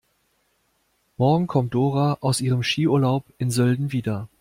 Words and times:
Morgen 1.17 1.45
kommt 1.45 1.75
Dora 1.75 2.17
aus 2.21 2.41
ihrem 2.41 2.63
Skiurlaub 2.63 3.23
in 3.37 3.51
Sölden 3.51 3.91
wieder. 3.91 4.27